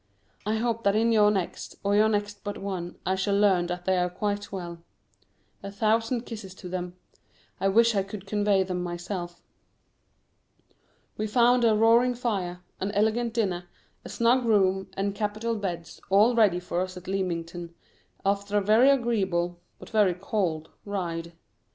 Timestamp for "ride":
20.83-21.33